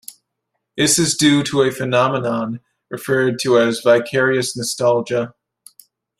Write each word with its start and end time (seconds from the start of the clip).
This 0.75 0.97
is 0.97 1.15
due 1.15 1.43
to 1.43 1.61
a 1.61 1.69
phenomenon 1.69 2.59
referred 2.89 3.37
to 3.43 3.59
as 3.59 3.81
vicarious 3.81 4.57
nostalgia. 4.57 5.35